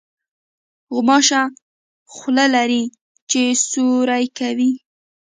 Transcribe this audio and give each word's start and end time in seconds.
غوماشه 0.93 1.41
خوله 2.13 2.45
لري 2.55 2.83
چې 3.29 3.41
سوري 3.71 4.25
کوي. 4.37 4.71